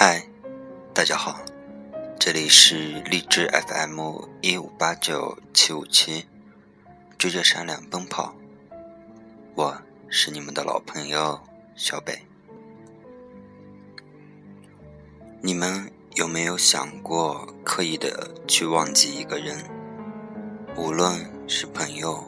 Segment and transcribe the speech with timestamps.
[0.00, 0.22] 嗨，
[0.94, 1.40] 大家好，
[2.20, 6.24] 这里是荔枝 FM 一五八九七五七，
[7.18, 8.32] 追着善良奔跑，
[9.56, 11.40] 我是你们的老朋友
[11.74, 12.16] 小北。
[15.42, 19.58] 你们有没有想过刻意的去忘记一个人？
[20.76, 22.22] 无论是朋友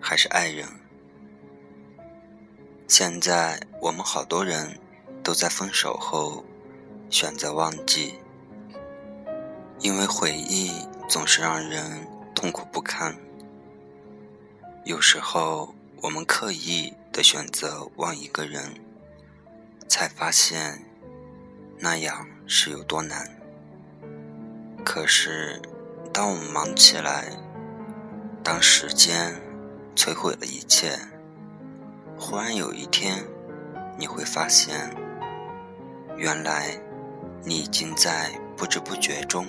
[0.00, 0.66] 还是爱人，
[2.88, 4.80] 现在我们好多人
[5.22, 6.42] 都在分手后。
[7.14, 8.14] 选择忘记，
[9.78, 10.72] 因为回忆
[11.08, 13.16] 总是让人痛苦不堪。
[14.84, 18.74] 有时候，我们刻意的选择忘一个人，
[19.86, 20.82] 才发现
[21.78, 23.30] 那样是有多难。
[24.84, 25.62] 可是，
[26.12, 27.30] 当我们忙起来，
[28.42, 29.40] 当时间
[29.94, 30.98] 摧毁了一切，
[32.18, 33.24] 忽然有一天，
[33.96, 34.92] 你会发现，
[36.16, 36.76] 原来。
[37.46, 39.46] 你已经在不知不觉中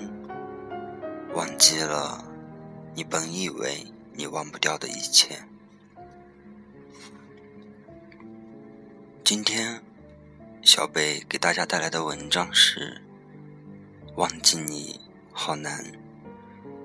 [1.34, 2.22] 忘记了
[2.94, 5.38] 你本以为你忘不掉的一切。
[9.24, 9.82] 今天，
[10.62, 13.02] 小北给大家带来的文章是：
[14.16, 15.00] 忘记你
[15.32, 15.84] 好难，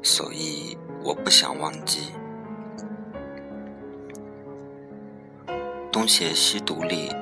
[0.03, 2.13] 所以我不想忘记。
[5.93, 7.15] 东邪西毒里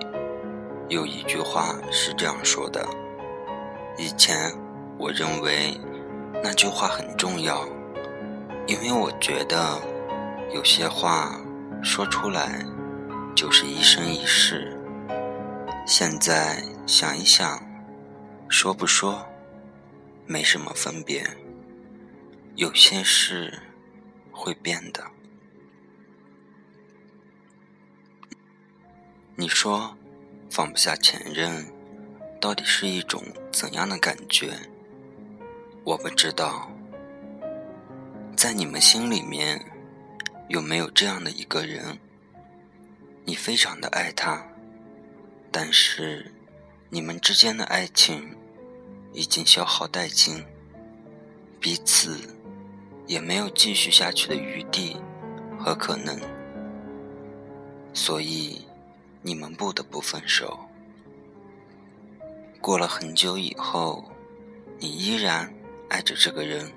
[0.88, 2.86] 有一句话是这样说的。
[4.00, 4.54] 以前，
[4.96, 5.76] 我认为
[6.40, 7.66] 那句话很重要，
[8.68, 9.82] 因为我觉得
[10.54, 11.40] 有些话
[11.82, 12.64] 说出来
[13.34, 14.78] 就是一生一世。
[15.84, 17.60] 现在想一想，
[18.48, 19.26] 说不说
[20.26, 21.26] 没什么分别。
[22.54, 23.60] 有些事
[24.30, 25.04] 会变的。
[29.34, 29.96] 你说
[30.48, 31.66] 放不下前任？
[32.40, 34.52] 到底是一种怎样的感觉？
[35.84, 36.70] 我不知道。
[38.36, 39.60] 在你们心里面，
[40.48, 41.98] 有没有这样的一个人？
[43.24, 44.46] 你非常的爱他，
[45.50, 46.32] 但是
[46.88, 48.36] 你们之间的爱情
[49.12, 50.44] 已经消耗殆尽，
[51.58, 52.16] 彼此
[53.08, 54.96] 也没有继续下去的余地
[55.58, 56.16] 和可能，
[57.92, 58.64] 所以
[59.22, 60.67] 你们不得不分手。
[62.60, 64.04] 过了很久以后，
[64.78, 65.52] 你依然
[65.88, 66.70] 爱着这个人。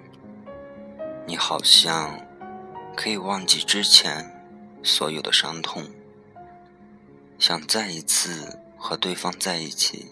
[1.27, 2.19] 你好像
[2.95, 4.31] 可以忘记之前
[4.83, 5.83] 所有的伤痛，
[7.37, 10.07] 想再一次和对方在一起，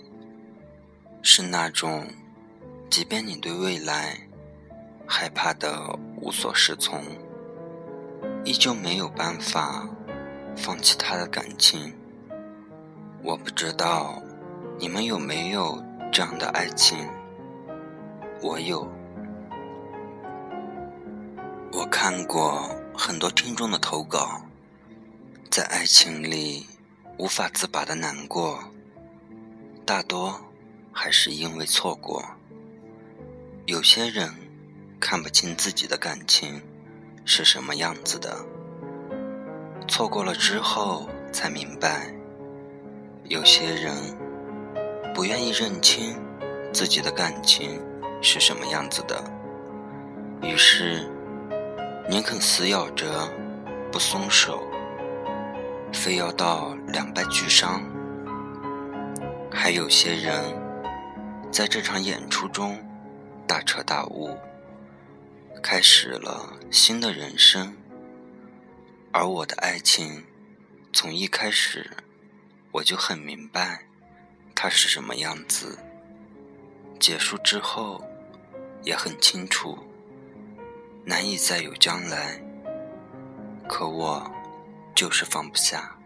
[1.21, 2.07] 是那种，
[2.89, 4.19] 即便你对未来
[5.05, 7.03] 害怕的无所适从，
[8.43, 9.87] 依旧没有办法
[10.55, 11.93] 放弃他的感情。
[13.23, 14.21] 我不知道。
[14.79, 15.77] 你们有没有
[16.09, 16.97] 这样的爱情？
[18.41, 18.89] 我有。
[21.73, 24.41] 我看过很多听众的投稿，
[25.51, 26.65] 在爱情里
[27.17, 28.57] 无法自拔的难过，
[29.85, 30.39] 大多
[30.93, 32.23] 还是因为错过。
[33.65, 34.33] 有些人
[34.97, 36.61] 看不清自己的感情
[37.25, 38.33] 是什么样子的，
[39.89, 42.09] 错过了之后才明白。
[43.25, 43.93] 有些人。
[45.19, 46.17] 不愿意认清
[46.71, 47.77] 自己的感情
[48.21, 49.21] 是什么样子的，
[50.41, 51.11] 于是
[52.07, 53.29] 宁肯死咬着
[53.91, 54.63] 不松手，
[55.91, 57.83] 非要到两败俱伤。
[59.51, 60.41] 还有些人
[61.51, 62.79] 在这场演出中
[63.45, 64.37] 大彻大悟，
[65.61, 67.75] 开始了新的人生。
[69.11, 70.23] 而我的爱情，
[70.93, 71.91] 从一开始
[72.71, 73.88] 我就很明白。
[74.61, 75.79] 他是什么样子？
[76.99, 78.03] 结束之后，
[78.83, 79.77] 也很清楚，
[81.05, 82.37] 难以再有将来。
[83.69, 84.29] 可我
[84.93, 85.97] 就是放不下。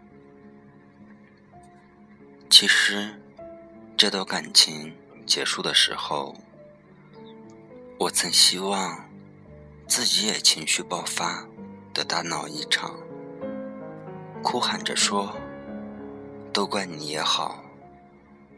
[2.48, 3.20] 其实，
[3.96, 4.96] 这段感情
[5.26, 6.36] 结束的时候，
[7.98, 9.04] 我曾希望
[9.88, 11.44] 自己也情绪爆发
[11.92, 12.94] 的大闹一场，
[14.44, 15.34] 哭喊着说
[16.54, 17.60] ：“都怪你也好。”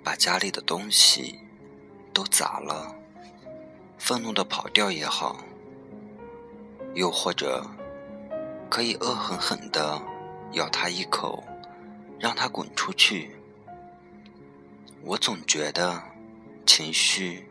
[0.06, 1.40] 把家里的东西
[2.12, 2.94] 都砸了，
[3.98, 5.44] 愤怒的跑掉也好，
[6.94, 7.66] 又或者
[8.70, 10.00] 可以恶狠狠的
[10.52, 11.42] 咬他一口，
[12.20, 13.34] 让他滚出去。
[15.02, 16.00] 我总觉得
[16.64, 17.48] 情绪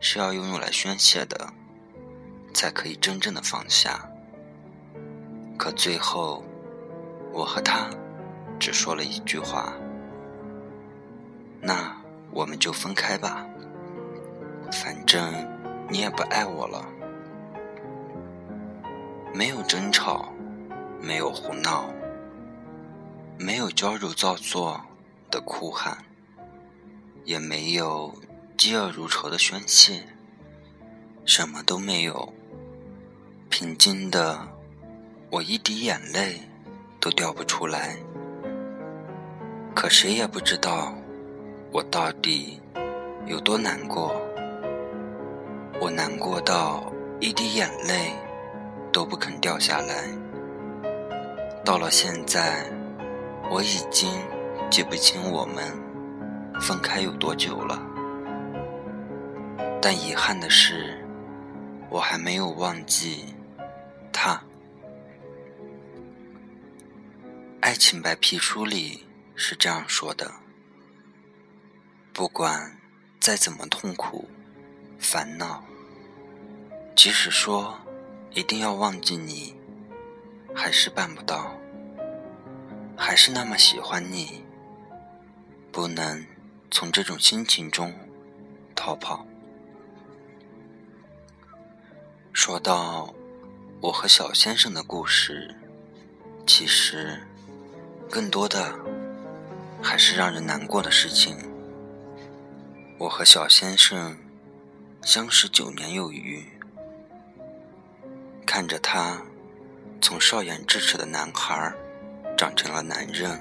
[0.00, 1.52] 是要用用来宣泄的，
[2.52, 4.10] 才可以真正的放下。
[5.56, 6.42] 可最后，
[7.32, 7.88] 我和他
[8.58, 9.72] 只说了一句话。
[11.64, 11.96] 那
[12.30, 13.46] 我们就分开吧。
[14.70, 15.32] 反正
[15.88, 16.86] 你也不爱我了。
[19.32, 20.32] 没有争吵，
[21.00, 21.86] 没有胡闹，
[23.38, 24.80] 没有娇柔造作
[25.30, 25.98] 的哭喊，
[27.24, 28.14] 也没有
[28.56, 30.04] 嫉恶如仇的宣泄，
[31.24, 32.32] 什么都没有。
[33.48, 34.48] 平静的，
[35.30, 36.40] 我一滴眼泪
[37.00, 37.96] 都掉不出来。
[39.74, 40.94] 可谁也不知道，
[41.74, 42.60] 我到底
[43.26, 44.14] 有多难过。
[45.80, 48.14] 我难过到一滴眼泪。
[48.94, 50.04] 都不肯掉下来。
[51.64, 52.64] 到了现在，
[53.50, 54.08] 我已经
[54.70, 55.64] 记不清我们
[56.60, 57.82] 分开有多久了。
[59.82, 61.04] 但遗憾的是，
[61.90, 63.34] 我还没有忘记
[64.12, 64.40] 他。
[67.62, 69.02] 爱情白皮书里
[69.34, 70.30] 是这样说的：
[72.14, 72.78] 不管
[73.20, 74.26] 再怎么痛苦、
[74.98, 75.62] 烦恼，
[76.96, 77.78] 即使说。
[78.36, 79.54] 一定要忘记你，
[80.52, 81.54] 还是办不到。
[82.96, 84.42] 还是那么喜欢你，
[85.70, 86.26] 不能
[86.68, 87.94] 从这种心情中
[88.74, 89.24] 逃跑。
[92.32, 93.14] 说到
[93.80, 95.54] 我和小先生的故事，
[96.44, 97.22] 其实
[98.10, 98.76] 更多的
[99.80, 101.53] 还是让人难过的事情。
[102.96, 104.16] 我和小先生
[105.02, 106.44] 相识九年有余。
[108.46, 109.20] 看着他
[110.00, 111.74] 从少言智齿的男孩
[112.36, 113.40] 长成了男人，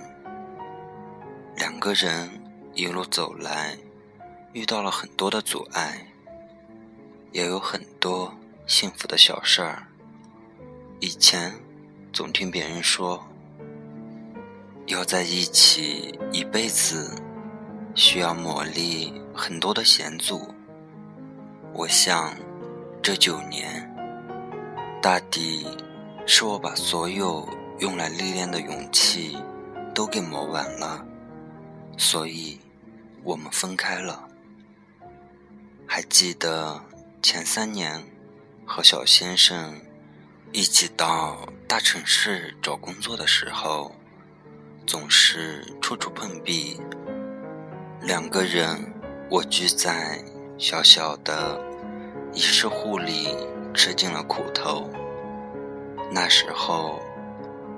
[1.56, 2.30] 两个人
[2.74, 3.78] 一路走来，
[4.54, 6.08] 遇到了很多的阻碍，
[7.32, 8.34] 也有很多
[8.66, 9.88] 幸福的小事儿。
[11.00, 11.54] 以前
[12.12, 13.24] 总听别人说，
[14.88, 17.22] 要在一起一辈子，
[17.94, 20.54] 需要磨砺很多的险阻。
[21.74, 22.36] 我想，
[23.02, 23.90] 这九年。
[25.02, 25.68] 大抵
[26.26, 27.46] 是我把所有
[27.80, 29.38] 用来历练的勇气
[29.94, 31.06] 都给磨完了，
[31.98, 32.58] 所以
[33.24, 34.26] 我们分开了。
[35.86, 36.82] 还记得
[37.22, 38.02] 前三年
[38.66, 39.76] 和小先生
[40.54, 43.94] 一起到大城市找工作的时候，
[44.88, 46.80] 总是处处碰壁。
[48.02, 48.94] 两个人
[49.30, 50.20] 我居在
[50.58, 51.60] 小小的
[52.34, 53.36] 一室户里。
[53.76, 54.88] 吃尽了苦头。
[56.12, 57.02] 那时候，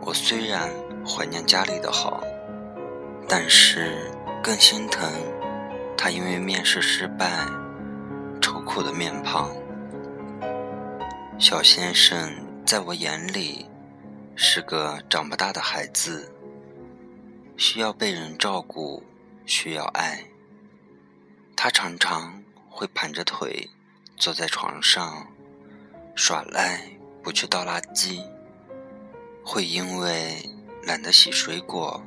[0.01, 0.69] 我虽然
[1.07, 2.21] 怀念家里的好，
[3.29, 4.11] 但是
[4.43, 5.09] 更心疼
[5.97, 7.47] 他因为面试失败
[8.41, 9.49] 愁苦的面庞。
[11.39, 12.29] 小先生
[12.65, 13.65] 在我眼里
[14.35, 16.29] 是个长不大的孩子，
[17.55, 19.01] 需要被人照顾，
[19.45, 20.21] 需要爱。
[21.65, 23.71] 他常常会盘着腿
[24.17, 25.25] 坐在床上。
[26.13, 26.79] 耍赖
[27.23, 28.23] 不去倒垃圾，
[29.43, 30.47] 会因为
[30.83, 31.99] 懒得洗水果，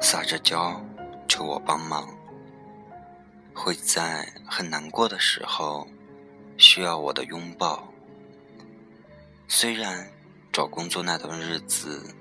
[0.00, 0.82] 撒着娇
[1.28, 2.08] 求我帮忙。
[3.52, 5.86] 会在很难过的时候
[6.56, 7.92] 需要我的拥抱。
[9.48, 10.10] 虽然
[10.50, 12.14] 找工作那段日子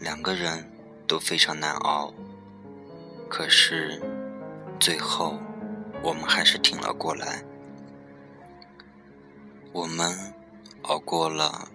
[0.00, 0.70] 两个人
[1.06, 2.12] 都非常难熬，
[3.26, 4.02] 可是
[4.78, 5.38] 最后
[6.04, 7.42] 我们还是挺了过来。
[9.72, 10.32] 我们。
[10.86, 11.66] 熬过了，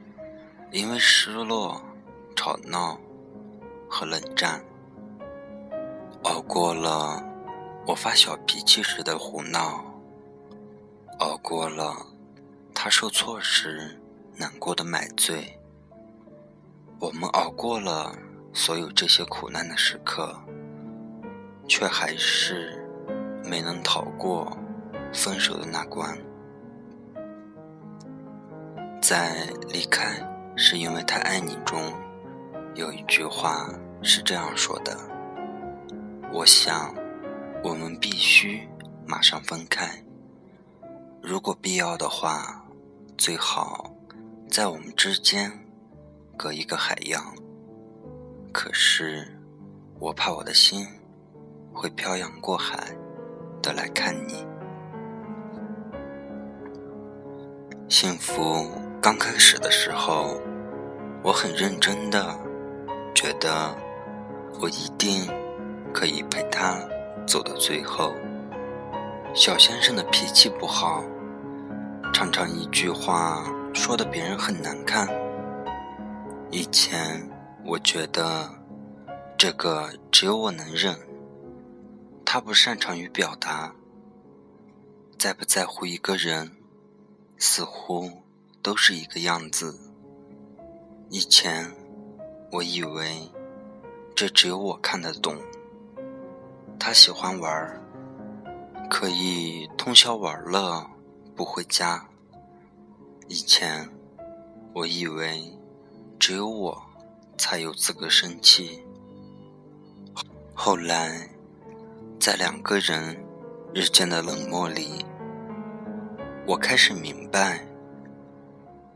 [0.71, 1.81] 因为失落、
[2.35, 2.95] 吵闹
[3.89, 4.61] 和冷战；
[6.25, 7.23] 熬过了
[7.87, 9.83] 我发小脾气时的胡闹；
[11.17, 12.05] 熬过了
[12.71, 13.99] 他受挫时
[14.35, 15.59] 难过的买醉。
[16.99, 18.15] 我们熬过了
[18.53, 20.39] 所有这些苦难的时刻，
[21.67, 22.78] 却还是
[23.49, 24.55] 没能逃过
[25.11, 26.15] 分手的那关。
[29.01, 30.21] 在离开
[30.55, 31.81] 是因为太爱你中，
[32.75, 33.67] 有一句话
[34.03, 34.95] 是这样说的：
[36.31, 36.93] 我想，
[37.63, 38.67] 我们必须
[39.07, 40.03] 马上分开。
[41.21, 42.63] 如果必要的话，
[43.17, 43.91] 最好
[44.47, 45.51] 在我们之间
[46.37, 47.33] 隔一个海洋。
[48.51, 49.27] 可是，
[49.99, 50.87] 我怕我的心
[51.73, 52.95] 会漂洋过海
[53.61, 54.45] 的来看你。
[57.87, 58.69] 幸福。
[59.01, 60.41] 刚开始的时候，
[61.23, 62.37] 我很认真的
[63.15, 63.73] 觉得，
[64.59, 65.25] 我一定
[65.93, 66.77] 可以陪他
[67.25, 68.13] 走到最后。
[69.33, 71.01] 小先生的脾气不好，
[72.13, 73.41] 常常一句话
[73.73, 75.07] 说的别人很难看。
[76.51, 77.25] 以前
[77.65, 78.49] 我觉得
[79.37, 80.93] 这个只有我能忍，
[82.31, 83.73] 他不擅长于表达。
[85.17, 86.55] 在不在乎一个人，
[87.39, 88.21] 似乎
[88.61, 89.75] 都是一个样子。
[91.09, 91.75] 以前
[92.51, 93.27] 我以为
[94.15, 95.35] 这只有我看得懂。
[96.79, 97.81] 他喜欢玩，
[98.91, 100.87] 可以通宵玩乐
[101.35, 102.07] 不回家。
[103.27, 103.89] 以前
[104.75, 105.51] 我以为
[106.19, 106.79] 只有我
[107.39, 108.85] 才有资格生气。
[110.53, 111.27] 后来，
[112.19, 113.15] 在两个人
[113.73, 115.05] 日渐的冷漠里，
[116.45, 117.65] 我开始明白，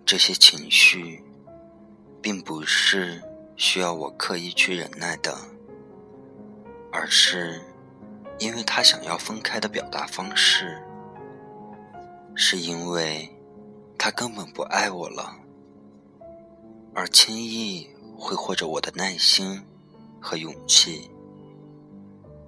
[0.06, 1.24] 这些情绪
[2.22, 3.24] 并不是
[3.56, 5.34] 需要我刻意去忍耐的，
[6.92, 7.62] 而是
[8.40, 10.84] 因为他想要分开的表达方式，
[12.36, 13.34] 是因为
[13.98, 15.34] 他根本不爱我了，
[16.94, 19.64] 而轻易挥霍着我的耐心
[20.20, 21.10] 和勇气。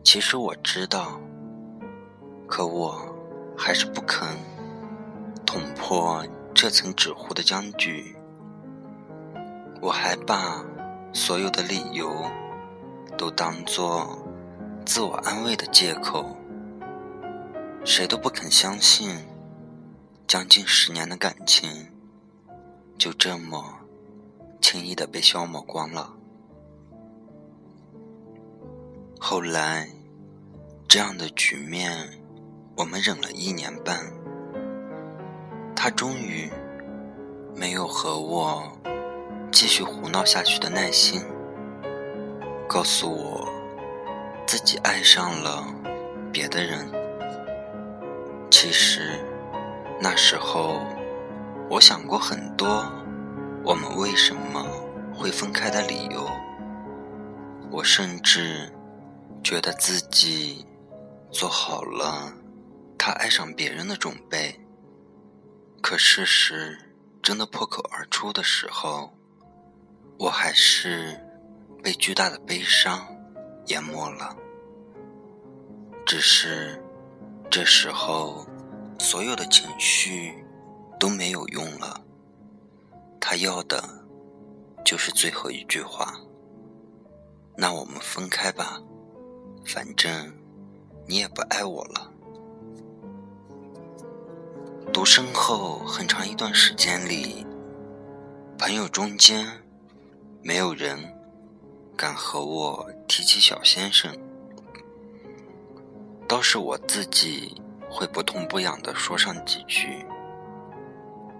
[0.05, 1.19] 其实我知道，
[2.47, 2.95] 可我
[3.57, 4.25] 还是不肯
[5.45, 8.15] 捅破这层纸糊的僵局。
[9.81, 10.63] 我还把
[11.11, 12.23] 所有的理由
[13.17, 14.17] 都当作
[14.85, 16.37] 自我安慰的借口。
[17.83, 19.09] 谁都不肯相信，
[20.27, 21.91] 将近十年的感情
[22.97, 23.79] 就这么
[24.61, 26.14] 轻易的被消磨光了。
[29.27, 29.89] 后来，
[30.87, 31.91] 这样的局面，
[32.77, 33.99] 我们忍了一年半。
[35.75, 36.47] 他终于
[37.55, 38.71] 没有和我
[39.51, 41.19] 继续胡闹下去的耐心，
[42.69, 43.49] 告诉我
[44.45, 45.65] 自己爱上了
[46.31, 46.87] 别的人。
[48.51, 49.25] 其实
[49.99, 50.81] 那时候，
[51.67, 52.85] 我想过很多
[53.63, 54.63] 我们为什么
[55.15, 56.29] 会分开的理由。
[57.71, 58.71] 我甚至。
[59.45, 60.65] 觉得自己
[61.29, 62.33] 做好了
[62.97, 64.59] 他爱上别人的准备，
[65.83, 66.75] 可事实
[67.21, 69.13] 真的破口而出的时候，
[70.17, 71.23] 我还是
[71.83, 73.05] 被巨大的悲伤
[73.67, 74.35] 淹没了。
[76.07, 76.83] 只是
[77.51, 78.47] 这时候，
[78.97, 80.43] 所有的情绪
[80.99, 82.01] 都没有用了。
[83.21, 83.87] 他要的
[84.83, 86.15] 就是最后一句话
[87.55, 88.81] ：“那我们分开吧。”
[89.65, 90.31] 反正
[91.07, 92.11] 你也不爱我了。
[94.93, 97.45] 独身后很长一段时间里，
[98.57, 99.45] 朋友中间
[100.41, 100.97] 没有人
[101.97, 104.15] 敢和我提起小先生，
[106.27, 110.05] 倒是我自己会不痛不痒的说上几句。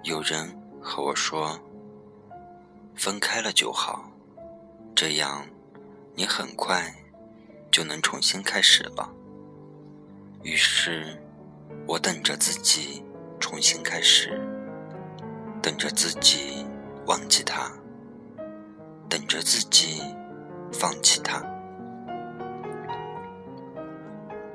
[0.04, 1.58] 有人和我说
[2.96, 4.12] ：“分开了就好，
[4.94, 5.48] 这样
[6.16, 6.94] 你很快。”
[7.76, 9.14] 就能重新开始了。
[10.44, 11.22] 于是，
[11.86, 13.04] 我等着自己
[13.38, 14.40] 重新开始，
[15.62, 16.66] 等着自己
[17.06, 17.70] 忘记他，
[19.10, 20.02] 等着自己
[20.72, 21.44] 放弃他。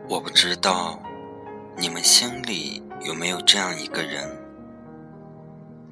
[0.09, 0.99] 我不知道
[1.77, 4.35] 你们心里有没有这样一个人，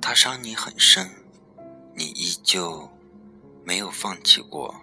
[0.01, 1.07] 他伤你很深，
[1.95, 2.89] 你依旧
[3.65, 4.75] 没有放弃过，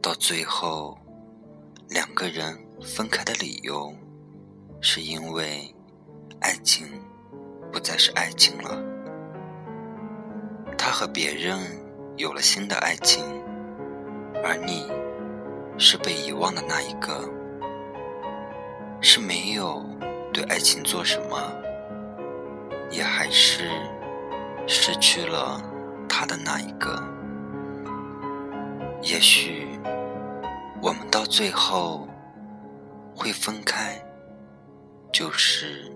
[0.00, 0.96] 到最后。
[1.88, 3.94] 两个人分开的理由，
[4.80, 5.72] 是因为
[6.40, 6.86] 爱情
[7.72, 8.82] 不再是爱情了。
[10.76, 11.60] 他和别人
[12.16, 13.24] 有了新的爱情，
[14.42, 14.90] 而你
[15.78, 17.30] 是被遗忘的那一个，
[19.00, 19.84] 是没有
[20.32, 21.38] 对爱情做什么，
[22.90, 23.70] 也还是
[24.66, 25.62] 失去了
[26.08, 27.00] 他的那一个。
[29.02, 29.68] 也许。
[30.86, 32.06] 我们到最后
[33.12, 34.00] 会分开，
[35.12, 35.92] 就是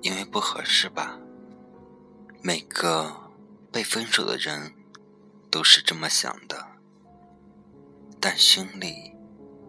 [0.00, 1.18] 因为不合适吧。
[2.40, 3.14] 每个
[3.70, 4.72] 被分手的人
[5.50, 6.66] 都是这么想的，
[8.18, 9.14] 但心里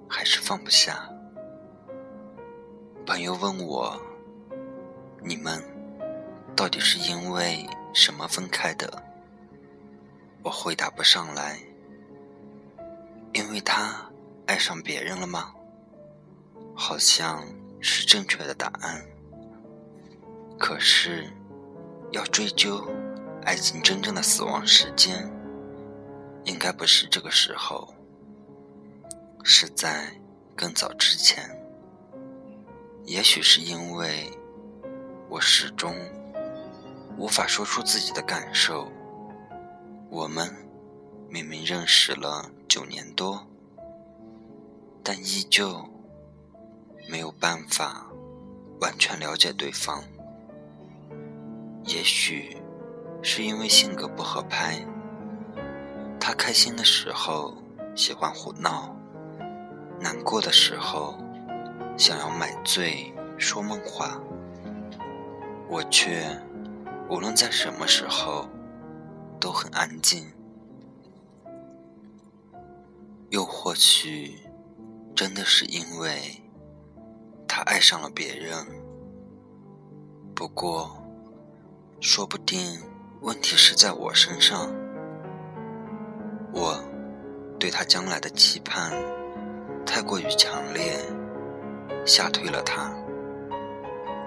[0.08, 1.10] 还是放不下。
[3.06, 4.02] 朋友问我
[5.22, 5.62] ：“你们
[6.56, 9.04] 到底是因为什么分开的？”
[10.42, 11.60] 我回答不上来，
[13.34, 14.10] 因为他。
[14.46, 15.54] 爱上别人了吗？
[16.76, 17.46] 好像
[17.80, 19.06] 是正确的答案。
[20.60, 21.30] 可是，
[22.12, 22.86] 要追究
[23.44, 25.32] 爱情真正的死亡时间，
[26.46, 27.94] 应该不是这个时候，
[29.44, 30.14] 是在
[30.56, 31.50] 更早之前。
[33.06, 34.32] 也许是因为
[35.30, 35.96] 我始终
[37.18, 38.92] 无法说出自己的感受。
[40.10, 40.54] 我们
[41.30, 43.46] 明明认识了九年多。
[45.04, 45.84] 但依旧
[47.10, 48.08] 没有办法
[48.80, 50.02] 完全了解对方。
[51.86, 52.58] 也许
[53.22, 54.80] 是因为性格不合拍，
[56.20, 57.58] 他开心的时候
[57.94, 58.96] 喜欢胡闹，
[60.00, 61.18] 难过的时候
[61.98, 64.18] 想要买醉说梦话，
[65.68, 66.26] 我却
[67.10, 68.48] 无论在什么时候
[69.42, 70.26] 都很安静。
[73.30, 74.40] 又或许，
[75.16, 76.42] 真的是因为
[77.48, 78.54] 他爱上了别人。
[80.36, 80.96] 不过，
[82.00, 82.82] 说不定
[83.22, 84.74] 问题是在我身上。
[86.52, 86.84] 我
[87.60, 88.92] 对他将来的期盼
[89.86, 91.00] 太过于强烈，
[92.06, 92.94] 吓退了他。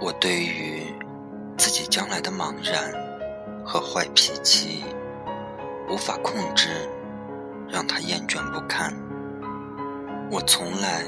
[0.00, 0.82] 我对于
[1.56, 2.92] 自己将来的茫然
[3.64, 4.84] 和坏脾气
[5.88, 6.88] 无法控制。
[7.68, 8.94] 让他厌倦不堪。
[10.28, 11.04] 我从来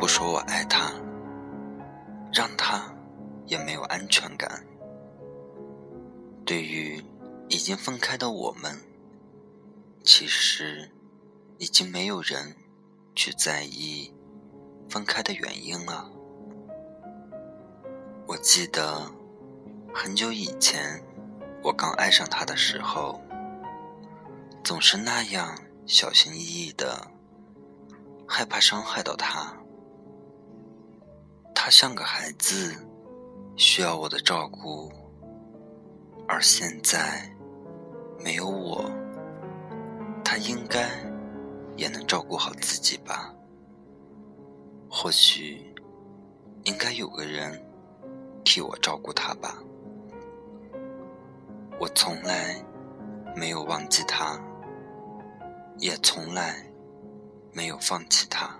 [0.00, 0.92] 不说我爱他，
[2.32, 2.92] 让他
[3.46, 4.64] 也没有安全感。
[6.44, 7.00] 对于
[7.48, 8.80] 已经分开的我们，
[10.02, 10.90] 其实
[11.58, 12.56] 已经没有人
[13.14, 14.12] 去在意
[14.88, 16.10] 分开的原因了。
[18.26, 19.08] 我记得
[19.94, 21.00] 很久以前，
[21.62, 23.20] 我刚爱上他的时候，
[24.64, 25.56] 总是那样。
[25.84, 27.10] 小心翼翼的，
[28.34, 29.54] 害怕伤害到他。
[31.54, 32.74] 他像个孩子，
[33.56, 34.90] 需要我的照顾。
[36.26, 37.30] 而现在，
[38.24, 38.90] 没有我，
[40.24, 40.88] 他应该
[41.76, 43.34] 也能照顾好自己吧？
[44.88, 45.70] 或许，
[46.64, 47.62] 应该有个人
[48.42, 49.58] 替我照顾他吧？
[51.78, 52.64] 我从来
[53.36, 54.40] 没有忘记他。
[55.76, 56.64] 也从来
[57.52, 58.56] 没有放弃他。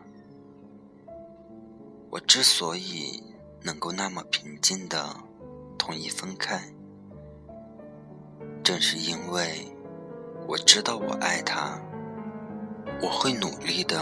[2.11, 3.23] 我之所以
[3.63, 5.17] 能够那么平静的
[5.79, 6.61] 同意分开，
[8.63, 9.67] 正是因为
[10.47, 11.81] 我知道我爱他，
[13.01, 13.99] 我会努力的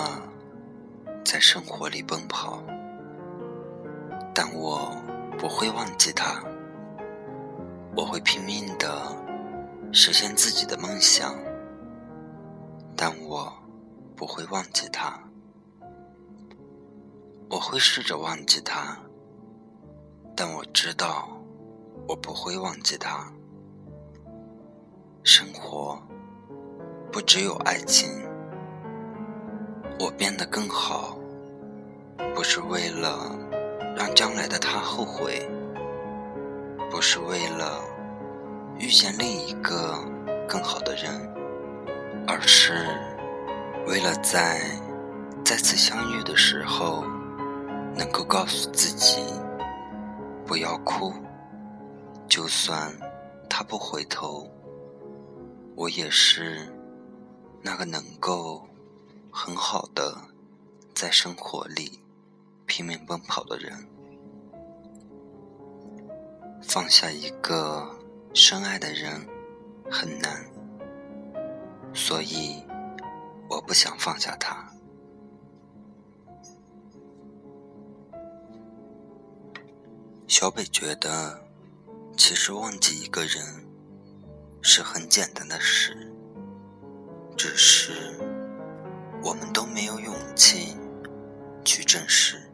[1.24, 2.60] 在生活里奔跑，
[4.34, 4.90] 但我
[5.38, 6.42] 不会忘记他。
[7.96, 9.16] 我会拼命的
[9.92, 11.34] 实现自己的梦想。
[12.96, 13.52] 但我
[14.20, 15.18] 不会忘记他，
[17.48, 18.94] 我会试着忘记他，
[20.36, 21.26] 但我知道
[22.06, 23.32] 我不会忘记他。
[25.22, 25.98] 生活
[27.10, 28.10] 不只有爱情，
[29.98, 31.18] 我变得更好，
[32.34, 33.34] 不是为了
[33.96, 35.48] 让将来的他后悔，
[36.90, 37.82] 不是为了
[38.78, 39.98] 遇见另一个
[40.46, 41.26] 更好的人。
[42.26, 42.86] 而是
[43.86, 44.60] 为了在
[45.44, 47.04] 再次相遇的时候，
[47.96, 49.20] 能够告诉自己
[50.46, 51.12] 不要哭，
[52.28, 52.92] 就算
[53.48, 54.48] 他不回头，
[55.74, 56.72] 我也是
[57.62, 58.64] 那个能够
[59.30, 60.16] 很好的
[60.94, 62.00] 在生活里
[62.66, 63.72] 拼命奔跑的人。
[66.62, 67.88] 放下一个
[68.34, 69.26] 深爱的人
[69.90, 70.44] 很难。
[71.92, 72.62] 所以，
[73.50, 74.64] 我不想放下他。
[80.28, 81.42] 小北觉得，
[82.16, 83.44] 其实忘记一个人
[84.62, 86.12] 是很简单的事，
[87.36, 88.16] 只是
[89.22, 90.76] 我们都没有勇气
[91.64, 92.49] 去正视。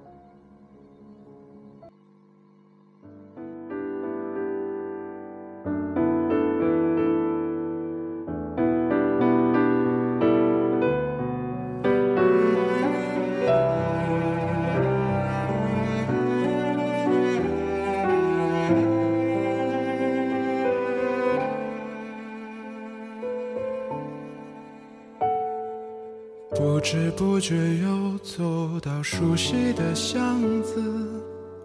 [26.86, 30.80] 不知不觉又走到熟悉的巷子，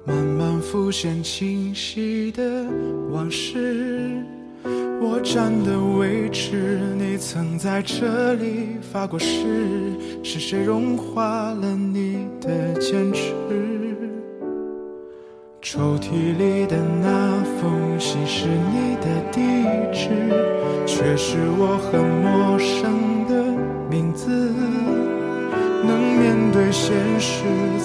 [0.04, 2.66] 慢慢浮现清晰的
[3.12, 4.10] 往事。
[5.00, 11.78] 我站的位置，你曾在这里发过誓，是谁融化了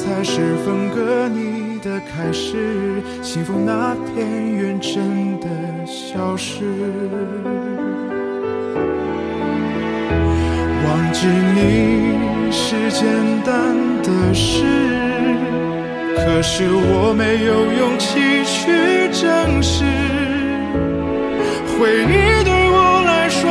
[0.06, 3.02] 才是分割你的开始。
[3.22, 5.48] 幸福那片云真的
[5.84, 6.62] 消失。
[10.84, 13.04] 忘记你是简
[13.44, 14.62] 单的事，
[16.14, 19.82] 可是我没有勇气去正视。
[21.76, 23.42] 回忆对我来说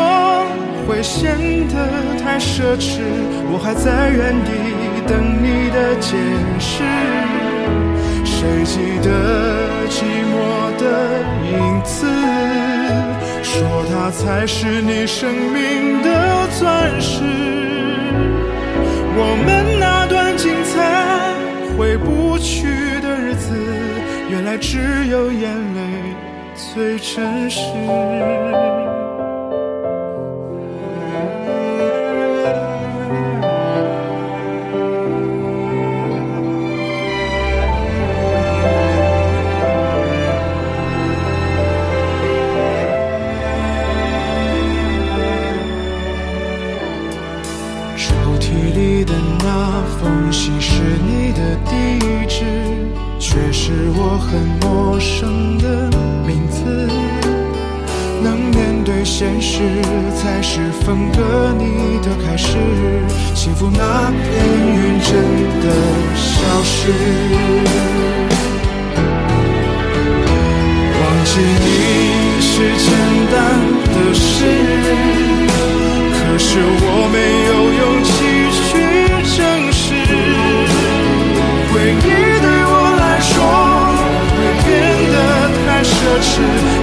[0.88, 1.38] 会显
[1.68, 1.76] 得
[2.24, 3.02] 太奢侈，
[3.52, 4.50] 我还在原地
[5.08, 6.16] 等你的解
[6.60, 6.84] 释。
[8.24, 9.10] 谁记得
[9.90, 10.36] 寂寞
[10.78, 10.84] 的
[11.52, 12.06] 影子？
[13.44, 17.24] 说它才是你生命的钻石。
[19.18, 20.74] 我们那段精彩
[21.78, 23.56] 回不去的日子，
[24.30, 25.80] 原来只有眼泪
[26.54, 27.62] 最真实。
[65.08, 65.14] 真
[65.62, 65.66] 的
[66.16, 66.26] 消
[66.64, 66.78] 失。
[70.98, 71.30] 忘记
[71.64, 71.68] 你
[72.42, 72.88] 是简
[73.32, 73.34] 单
[73.94, 74.28] 的事，
[76.12, 77.18] 可是我没
[77.50, 78.14] 有勇气
[78.66, 78.68] 去
[79.38, 79.38] 正
[79.72, 79.84] 视。
[81.72, 82.04] 回忆
[82.42, 83.34] 对我来说
[84.34, 84.68] 会变
[85.14, 85.16] 得
[85.66, 86.34] 太奢侈，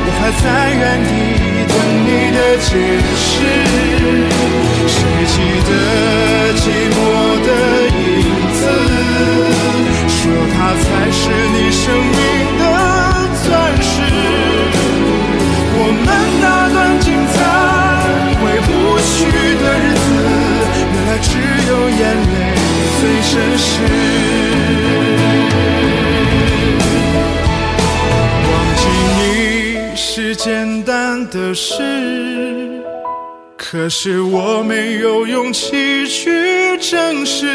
[0.04, 0.44] 我还在
[0.80, 1.10] 原地
[2.04, 2.68] 你的解
[3.16, 3.30] 释。
[4.86, 5.34] 谁记
[5.68, 5.70] 得
[6.58, 6.96] 寂寞
[7.46, 7.48] 的
[7.88, 8.00] 影
[8.54, 8.60] 子？
[10.08, 10.20] 说
[10.54, 11.20] 它才是
[11.52, 12.18] 你生命
[12.58, 12.62] 的
[13.42, 13.46] 钻
[13.82, 13.90] 石。
[15.74, 16.06] 我们
[16.40, 17.34] 那段精彩
[18.38, 18.68] 回不
[19.00, 19.10] 去
[19.58, 20.04] 的日子，
[20.92, 21.28] 原来只
[21.68, 22.34] 有眼泪
[23.00, 23.66] 最真实。
[31.32, 32.82] 的事，
[33.56, 37.46] 可是我没有勇气去正视。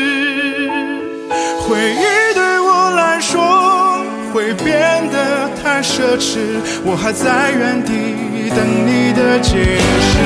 [1.62, 6.40] 回忆对我来说会变得太奢侈，
[6.84, 10.18] 我还在原地等你的解释。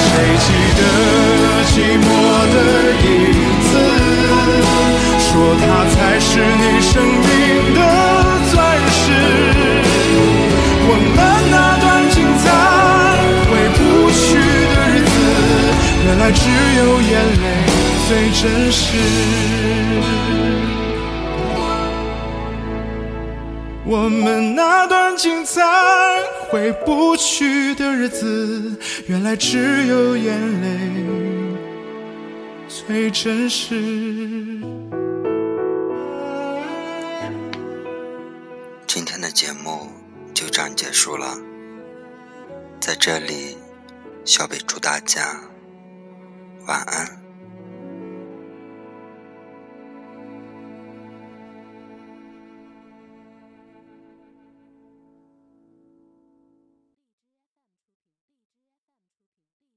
[0.00, 0.08] 谁
[0.40, 0.82] 记得
[1.68, 2.08] 寂寞
[2.54, 2.56] 的
[3.04, 3.06] 影
[3.68, 3.70] 子？
[5.20, 5.28] 说
[5.60, 7.28] 它才是你生命
[7.74, 7.78] 的
[8.50, 8.56] 钻
[8.96, 9.04] 石。
[16.28, 17.46] 来只有眼泪
[18.06, 18.98] 最真实。
[23.86, 25.62] 我们那段精彩
[26.50, 30.78] 回不去的日子，原来只有眼泪
[32.68, 33.74] 最真实。
[38.86, 39.88] 今天的节目
[40.34, 41.38] 就这样结束了，
[42.78, 43.56] 在这里，
[44.26, 45.40] 小北祝大家
[46.68, 47.27] 晚安。